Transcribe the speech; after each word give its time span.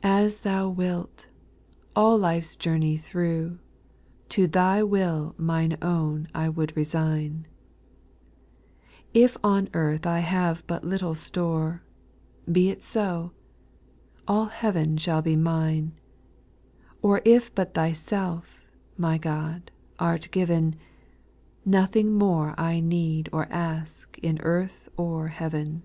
5. 0.00 0.24
As 0.24 0.40
Thou 0.40 0.70
wilt 0.70 1.26
I 1.94 2.00
all 2.00 2.16
life's 2.16 2.56
journey 2.56 2.96
through, 2.96 3.58
To 4.30 4.46
Thy 4.46 4.82
will 4.82 5.34
my 5.36 5.68
own 5.82 6.28
I 6.34 6.48
would 6.48 6.74
resign; 6.74 7.46
If 9.12 9.36
on 9.44 9.68
earth 9.74 10.06
I 10.06 10.20
have 10.20 10.66
but 10.66 10.82
little 10.82 11.14
store, 11.14 11.82
Be 12.50 12.70
it 12.70 12.82
so 12.82 13.32
I 14.26 14.32
all 14.32 14.46
heaven 14.46 14.96
shall 14.96 15.20
be 15.20 15.36
mine: 15.36 15.92
Or 17.02 17.20
if 17.26 17.54
but 17.54 17.74
Thyself, 17.74 18.64
my 18.96 19.18
God, 19.18 19.70
art 19.98 20.30
given. 20.30 20.74
Nothing 21.66 22.14
more 22.14 22.58
I 22.58 22.80
need 22.80 23.28
or 23.30 23.44
ask 23.52 24.16
in 24.20 24.38
earth 24.40 24.88
or 24.96 25.28
heaven. 25.28 25.82